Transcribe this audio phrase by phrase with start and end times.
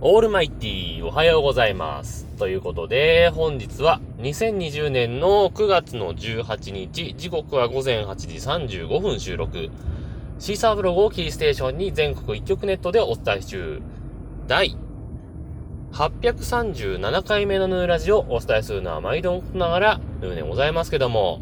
[0.00, 2.26] オールマイティーおはようございます。
[2.36, 9.70] ということで、本日は2020年の9月の18日、時刻は午前8時35分収録。
[10.40, 13.80] シーサーブログをキーステーションに全国一曲ネットでお伝え中。
[14.48, 14.76] 第
[15.92, 21.40] 837回目のヌーラジオをお伝えするのは毎度ながらヌーでございますけども、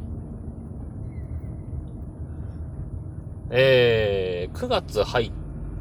[3.51, 5.33] えー、9月入っ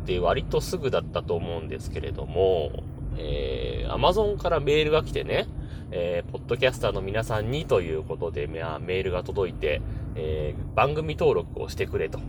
[0.02, 2.72] って割とすぐだったと思うんですけれども、
[3.18, 5.48] えー、Amazon からメールが来てね、
[5.92, 9.82] えー、ポッドキャスターの皆さんにということで、まあ、メールが届いて、
[10.16, 12.20] えー、番組登録をしてくれと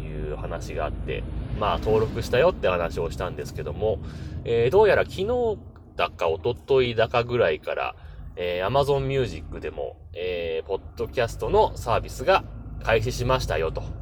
[0.00, 1.22] いう話があって、
[1.58, 3.98] まあ、登録したよって話をしたんですけども、
[4.44, 5.58] えー、どうやら昨日
[5.96, 7.94] だか一昨日だかぐらいから、
[8.36, 12.44] えー、Amazon Music でも、えー、ポッドキャストのサービスが
[12.82, 13.99] 開始しましたよと。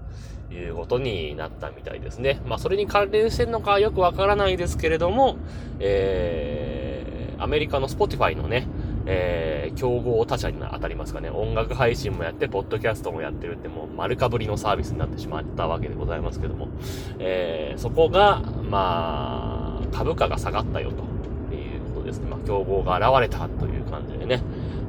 [0.51, 2.41] いうことになったみたいですね。
[2.47, 5.37] まあ、それに関連してんのかよくわからないですけれども、
[5.79, 8.67] えー、アメリカの Spotify のね、
[9.07, 11.31] えー、競合他社に当たりますかね。
[11.31, 16.69] 音楽配信もやって、ポッドキャストもやってるって、もう丸かぶりのサービスになってしまったわけでございますけども、
[17.19, 20.97] えー、そこが、まあ、株価が下がったよと
[21.55, 22.29] いうことですね。
[22.29, 24.43] まあ、競合が現れたという感じでね、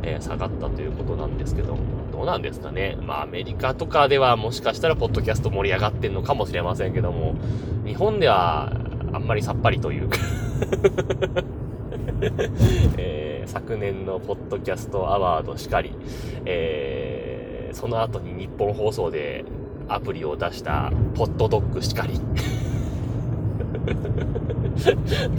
[0.03, 1.79] えー、下がったということなんですけども、
[2.19, 2.97] どうなんですかね。
[3.01, 7.35] まあ、アメリカとかではもしかしたらポッドキャスト盛り上がってんのかもしれませんけども、
[7.85, 8.73] 日本では
[9.13, 10.17] あんまりさっぱりというか
[12.97, 15.93] えー、昨年のポッドキャストアワードしかり、
[16.43, 19.45] えー、その後に日本放送で
[19.87, 22.19] アプリを出したポッドドッグしかり。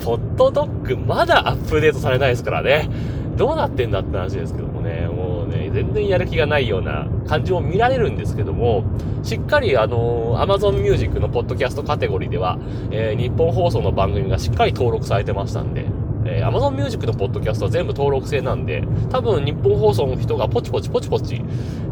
[0.03, 2.89] ポッドドッグまだアップデートされないですからね。
[3.37, 5.07] どうなってんだって話ですけどもね、
[5.51, 8.85] ね、全然やる気がないような感じも見られるんですけども、
[9.23, 12.59] しっかりあの、Amazon Music のポッドキャストカテゴリーでは、
[12.91, 15.87] えー、日本放送の番組がしっかり登録されてましたんで、
[16.25, 21.43] えー、Amazon Music のポッドキャストは全部登録制なんで、多分日本放送の人がポチポチポチポチ、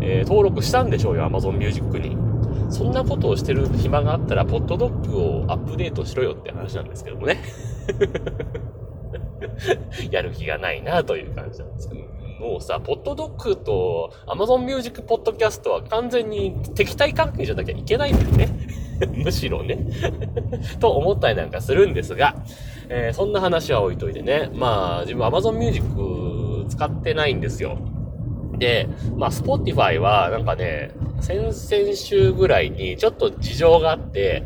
[0.00, 2.16] えー、登録したんでしょうよ、Amazon Music に。
[2.70, 7.42] そんなことをしてる暇があったら、ポッドドッグをアップデートしろよって話なんですけどもね。
[10.10, 12.17] やる気がないなという感じなんですけど。
[12.38, 18.48] もうさ、ポッドドッグと Amazon Music ポッドキャストは完全に敵対関係じゃなきゃいけないんだよね。
[19.24, 19.78] むしろね
[20.80, 22.34] と思ったりなんかするんですが、
[22.88, 24.50] えー、そんな話は置いといてね。
[24.54, 25.84] まあ、自分 Amazon Music
[26.68, 27.78] 使ってないんですよ。
[28.56, 34.44] で、まあ、Spotify はなんかね、先々週ぐらいにちょっと事情があって、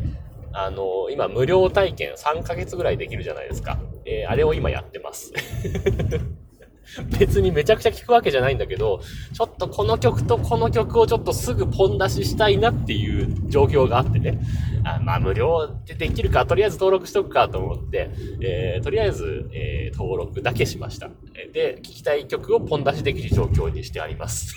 [0.51, 3.79] あの、今無料体験3ヶ月ぐらいできるじゃないですか。
[4.05, 5.33] えー、あれを今やってます。
[7.19, 9.01] 別にめちゃくちゃ聴くわけじゃないんだけど、
[9.33, 14.39] ちょっとこの曲とこの曲をちょっとすぐポン出ししたいなっていう状況があってね。
[14.85, 18.09] あまあ無料でできるか、とりあえず登録しとくかと思って、
[18.41, 21.09] えー、とりあえず、えー、登録だけしました。
[21.53, 24.55] で、聴きたい曲をポン出しできる状況にしてあります。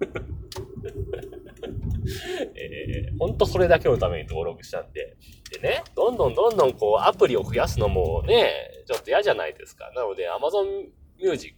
[2.54, 5.16] えー、ほんとそれだけのために登録したんで。
[5.50, 8.50] でね、どんどんどんどんこうアプリを増やすのもね、
[8.86, 9.90] ちょっと嫌じゃないですか。
[9.94, 10.88] なので Amazon
[11.24, 11.56] Music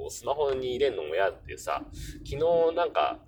[0.00, 1.82] をスマホに入れるのも嫌でさ、
[2.24, 3.18] 昨日なんか、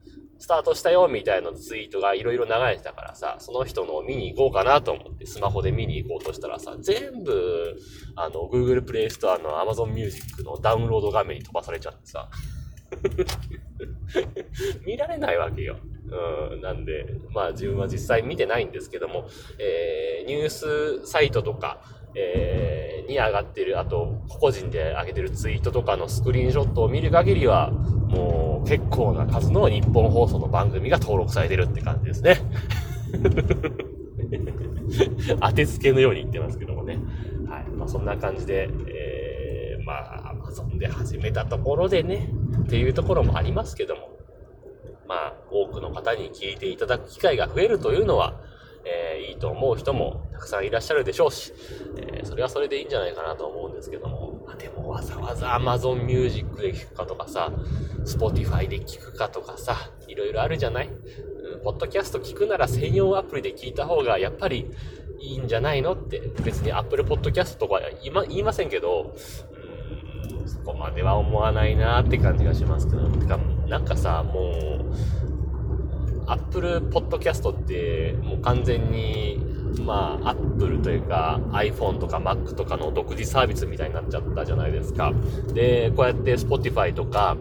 [0.40, 7.76] スタートしたよみたいなツイートがいろいろ流れてたからさ、その人のを見に行こうかなと思ってスマホで見に行こうとしたらさ、全部、
[8.14, 12.30] あの、Google Play Store の Amazon Music のダウンロード画面に飛ばされちゃってさ、
[14.86, 15.78] 見られないわけよ。
[16.10, 19.28] うん、なんで、まあ自分は実際見てないんですけども、
[19.58, 21.82] えー、ニュースサイトとか、
[22.14, 32.38] えー、に上がってる、あと、個々人で上げてるツイートとかのスクリーンショットを見る限りは、もう結構な数の日本放送の番組が登録されてるって感じですね。
[35.40, 36.98] 当てつけのように言ってますけどもね。
[37.48, 37.64] はい。
[37.70, 42.30] まあそんな感じで、えー、まあ、アマゾンで始めたところでね、
[42.64, 44.10] っていうところもありますけども、
[45.06, 48.40] まあ、多くの方に聞いていただく機会が増えるというのは、
[48.90, 51.52] えー、いいと思う人もたくさんいらっしゃるでしょうし、
[51.98, 57.52] えー、それはそれでいいんじゃないかなと思うんですけども、まあ、でもわざわざ Amazon Music で聞くかとかさ、
[58.06, 59.76] Spotify で聞くかとかさ、
[60.06, 60.90] いろいろあるじゃない？
[61.64, 64.70] ポッドキャスト聞くなら専用アプリで聞いた方がやっぱり
[65.20, 69.14] いいんじゃないのって、別に Apple Podcast とか言いま言いませんけど、
[69.52, 73.36] うんそこまでは思わないなって感じがしますけど、てか、
[73.66, 75.37] なんかさ、もう、
[76.28, 79.40] Apple Podcast ってもう完全に、
[79.84, 85.12] まあ、Apple というか iPhone とか Mac とかの独自サービスみたいになっちゃったじゃないですか。
[85.54, 87.36] で、こうやって Spotify とか、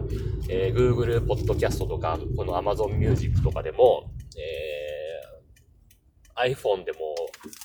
[0.48, 4.88] えー、Google Podcast とか、この Amazon Music とかでも、え
[6.38, 6.98] iPhone でも、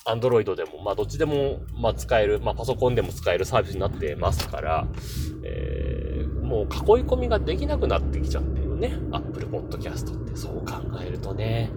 [0.06, 4.86] Android でも、まあ、どっちでも、まあ、使える、まあ、パソコンでも使えるサービスになってますから、
[5.44, 8.98] えー、もう囲い込みができなくなってきちゃってるよね。
[9.12, 10.74] Apple Podcast って、そう考
[11.04, 11.70] えるとね。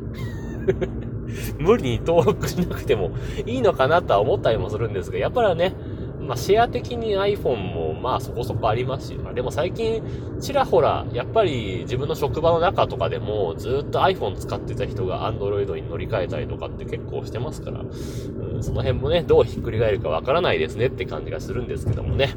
[1.60, 3.12] 無理に登録しなくても
[3.46, 5.74] いいのかなとは思ったりもするんですが、やっぱりね、
[6.20, 10.04] まあ、シェア的に iPhone も、まあ、そこそこありますし、でも最近、
[10.42, 22.30] ちらほら、やっぱり自分の職場の中とかでも、ずっと iPhone 使ってた人が Android に乗り換えたりとかって結構してますから、うん、その辺もね、どうひっくり返るかわからないですねって感じがするんですけどもね。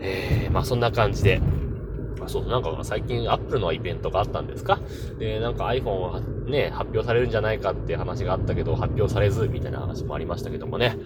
[0.00, 1.40] えー、まあそんな感じで、
[2.28, 4.80] そう、なんか最近 Apple のイベントがあったんですか？
[5.18, 10.96] で、なんか iPhone はね、発表されるんじゃないかっていう話があったけど、発表されず、みたいな話もありましたけどもね。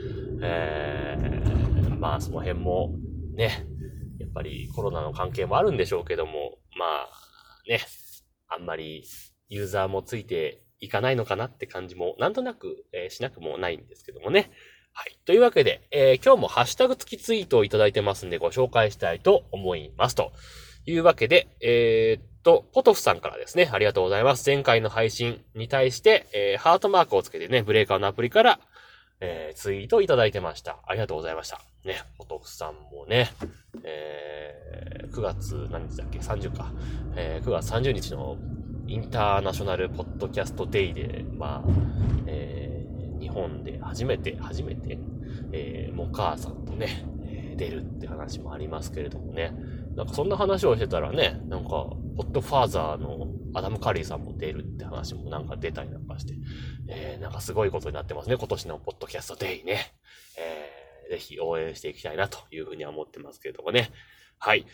[0.42, 2.94] えー、まあその辺も、
[3.34, 3.66] ね、
[4.19, 7.08] やっぱりコロナの関係もあるんでしょうけども、まあ、
[7.69, 7.80] ね、
[8.48, 9.04] あんまり
[9.48, 14.50] ユーザーもついていかないのかなって感じも、なんとなく、えー、しなくもないんですけどもね。
[14.94, 15.19] はい。
[15.24, 20.32] というわけで、えー、今日もハッシュタグ付きツイートをいただいてますんでご紹介したいと思いますと。
[20.87, 24.49] いうわけで、えー、っと、ポトフさんからですね、ありがとうございます。
[24.49, 28.61] 前回の配信に対して、えー、ハートマークをつけてね、ブレーカーのアプリから、
[29.20, 30.79] えー、ツイートいただいてました。
[30.84, 31.61] ありがとうございました。
[31.84, 33.31] ね、ポトフさんもね、
[33.84, 36.73] えー、9月何日だっけ ?30 か。
[37.14, 38.37] えー、9月30日の
[38.88, 41.70] インターナショナルポッドキャストデイで、まあ、
[42.26, 44.99] えー、日本で初めて、初めて、
[45.52, 47.05] えー、モカーさんとね、
[47.56, 49.55] 出るって話もありますけれどもね。
[49.96, 51.70] なんかそんな話をしてたらね、なんか、
[52.16, 56.34] ポッドファーザーのアダム・カリーさんも出るって話もなんか出たりなんかして、
[56.88, 59.94] えー、なんかすごいことになってますね、今年のポッドキャストデイね。
[60.38, 63.90] えー、ぜひ応援していきたいなというふうには思ってますけれどもね。
[64.38, 64.66] はい。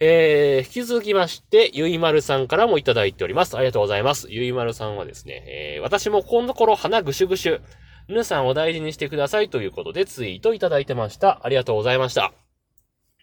[0.00, 3.56] えー、引き続きまして、ゆいまるさんからもいただいております。
[3.56, 4.26] ありがとうございます。
[4.30, 5.44] ゆいまるさんはですね、
[5.76, 7.60] えー、私もこの頃鼻ぐしゅぐしゅ。
[8.08, 11.40] 皆さんお大事にしてくださいということでツイートいただいてました。
[11.42, 12.32] ありがとうございました。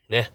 [0.09, 0.31] ね。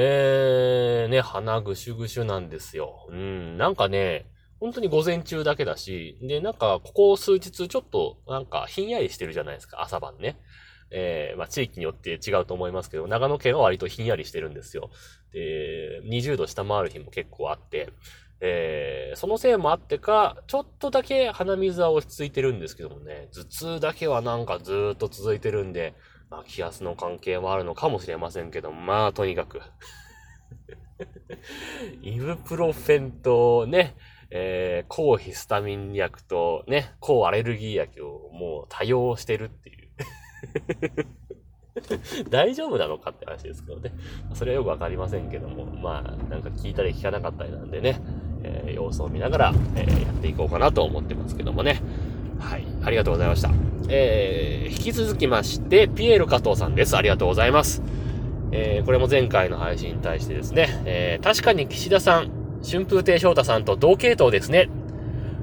[0.00, 3.08] えー、ね、鼻ぐしゅぐしゅなんですよ。
[3.10, 4.26] うん、なんかね、
[4.60, 10.36] 本当に午前中だけだし、で、なんか、ここ数日ちょっと、なんか、ひんやりしてるじゃないですか、朝晩ね。
[10.92, 14.90] えー、まあ、地域によって違うと思いますけど、長野県は割とひんやりしてるんですよ。
[15.32, 17.88] で、20度下回る日も結構あって、
[18.40, 25.94] えー、そのせいもあってか、ちょっとだけ鼻水は落ち着いてるんですけどもね、頭痛だけはなんかずーっと続いてるんで、
[26.30, 29.60] まあ、気圧の関係もあるのかもしれませんけど、まあ、とにかく
[32.02, 33.94] イブプロフェンとね、
[34.30, 39.88] えー、抗ヒスタミン薬とね、抗アレルギー薬をもう多用してるっていう
[42.28, 43.92] 大丈夫なのかって話ですけどね。
[44.34, 48.00] それはよくわかりませんけども、まあ、なんか聞いたり聞かなかったりなんでね、
[48.42, 51.80] えー、様子を見ながら、えー、やっていこうかなと思ってますけどもね。
[52.38, 52.64] はい。
[52.82, 53.50] ありがとうございました。
[53.88, 56.96] えー、引き続きまして、ピエール加藤さんです。
[56.96, 57.82] ありがとうございます。
[58.52, 62.30] えー、これも前回の配信に対してですね、えー、確かに岸田さん、
[62.68, 64.68] 春風亭昇太さんと同系統ですね。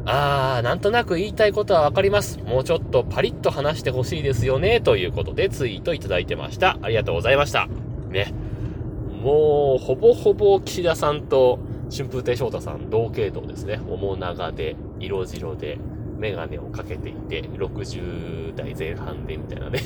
[0.05, 2.39] あー、なんとなく言いたいことはわかります。
[2.39, 4.81] もうちょっとパリッと話してほしいですよね。
[4.81, 6.77] ということでツイートいただいてました。
[6.81, 7.67] ありがとうございました。
[8.09, 8.33] ね。
[9.23, 11.57] もう、ほぼほぼ岸田さんと
[11.91, 13.79] 春風亭昇太さん同系統ですね。
[13.87, 15.79] 面長で、色白で、
[16.25, 19.79] メガネをかけていて、60代前半でみたいなね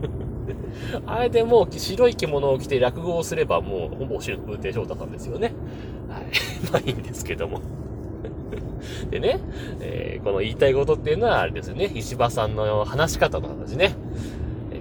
[1.04, 5.52] あれでもう白い着物を着て落語をすればもうほぼ春風亭昇太さんですよね。
[6.08, 6.22] はい。
[6.72, 7.60] まあいいんですけども
[9.10, 9.40] でね、
[9.80, 11.90] えー、この言いたいことっていうのはあれですよね。
[11.94, 13.94] 石破さんの話し方の話ね。
[14.72, 14.80] え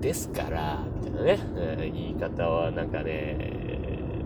[0.00, 3.54] ー、ですから、みたいなね、えー、言い方はなんかね、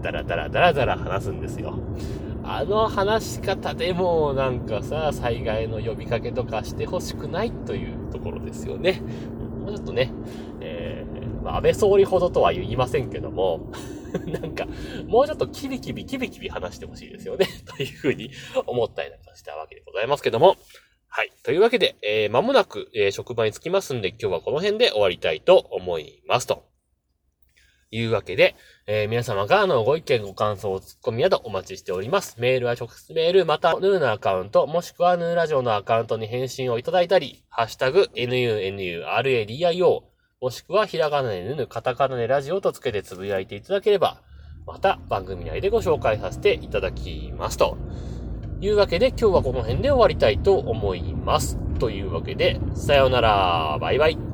[0.02, 1.78] だらだらだらだら話すんですよ。
[2.46, 9.00] あの話し方でもなんかさ、災害の呼びかけとかしてほしくないというところですよね。
[9.60, 10.12] もうちょっとね、
[10.60, 13.72] えー、まあ、安倍総理ほどとは言いませんけども、
[14.26, 14.66] なんか、
[15.06, 17.46] もうちょっとキビキビキビキビ話してほしいですよね。
[17.64, 18.30] というふうに
[18.66, 20.56] 思ったりなんかしたわけでございますけども。
[21.08, 21.32] はい。
[21.44, 26.73] というわけで、えー、間もなく、えー、職場に着きますんで、今日はこの辺で終わりたいと思いますと。
[27.96, 32.36] いうわけで、えー、皆様からのご意見、ご感想、ツッコミなどお待ちしております。
[32.40, 40.02] メールは直接メール、また、ヌーのアカウント、もしくはヌーラジオのアカウントに返信をいただいたり、ハッシュタグ、nunuradio、
[40.40, 44.20] もしくはひらがなでぬぬ、カタカナでラジオとつけてつぶやいていただければ、
[44.66, 47.76] また番組内でご紹介させていただきますと。
[48.60, 51.58] いうわけで今日はこの辺で終わりたいと思います。
[51.78, 54.33] というわけで、さようなら、バイバイ。